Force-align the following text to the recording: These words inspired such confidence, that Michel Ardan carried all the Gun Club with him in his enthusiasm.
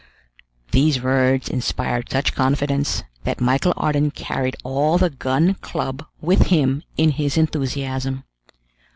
These 0.71 0.99
words 1.03 1.47
inspired 1.47 2.09
such 2.09 2.33
confidence, 2.33 3.03
that 3.23 3.39
Michel 3.39 3.71
Ardan 3.77 4.09
carried 4.15 4.57
all 4.63 4.97
the 4.97 5.11
Gun 5.11 5.53
Club 5.61 6.03
with 6.19 6.47
him 6.47 6.81
in 6.97 7.11
his 7.11 7.37
enthusiasm. 7.37 8.23